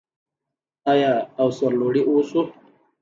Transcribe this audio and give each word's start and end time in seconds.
آیا 0.91 1.11
او 1.39 1.47
سرلوړي 1.57 2.01
اوسو؟ 2.09 2.41